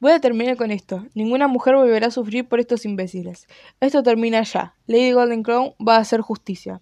Voy 0.00 0.12
a 0.12 0.20
terminar 0.20 0.56
con 0.56 0.70
esto. 0.70 1.04
Ninguna 1.14 1.48
mujer 1.48 1.74
volverá 1.74 2.06
a 2.06 2.12
sufrir 2.12 2.46
por 2.46 2.60
estos 2.60 2.84
imbéciles. 2.84 3.48
Esto 3.80 4.04
termina 4.04 4.44
ya. 4.44 4.76
Lady 4.86 5.10
Golden 5.10 5.42
Crown 5.42 5.72
va 5.84 5.96
a 5.96 6.00
hacer 6.00 6.20
justicia. 6.20 6.80